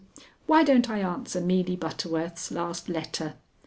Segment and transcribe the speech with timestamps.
[0.47, 3.35] why don't I answer Meeley Butterworth's last letter?